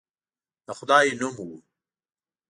[0.65, 1.57] د خدای نوم وو.